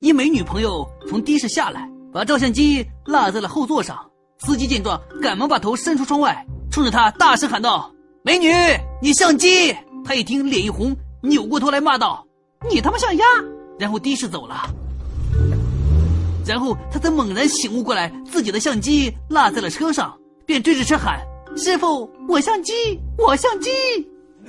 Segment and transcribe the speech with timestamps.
[0.00, 3.98] 一美女朋友从的士下来，把照相机落在了后座上。
[4.38, 6.42] 司机见状，赶忙把头伸出窗外，
[6.72, 7.92] 冲着她大声喊道
[8.24, 8.48] ：“美女，
[9.02, 12.26] 你相机！”她一听，脸一红，扭过头来骂道
[12.70, 13.24] ：“你他妈像鸭！”
[13.78, 14.62] 然后的士走了。
[16.46, 21.20] 然后他才猛然醒悟过来，自己的相机落在了车上，便追着车喊
[21.58, 22.72] ：“师傅，我相机，
[23.18, 23.68] 我相机！”